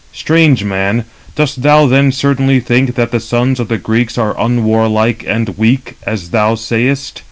[0.13, 1.05] Strange man,
[1.35, 5.95] dost thou then certainly think that the sons of the Greeks are unwarlike and weak,
[6.07, 7.19] as thou sayest?